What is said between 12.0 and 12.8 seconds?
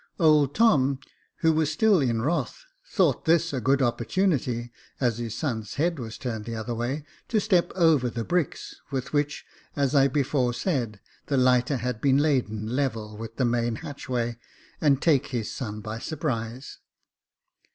been laden